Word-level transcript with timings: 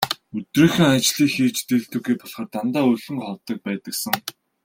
Өдрийнхөө 0.37 0.87
ажлыг 0.95 1.29
хийж 1.33 1.57
дийлдэггүй 1.67 2.15
болохоор 2.19 2.47
дандаа 2.53 2.85
өлөн 2.93 3.17
ховдог 3.25 3.57
байдагсан. 3.67 4.15